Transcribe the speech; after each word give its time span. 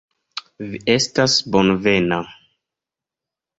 Vi 0.69 0.79
estas 0.93 1.37
bonvena. 1.57 2.21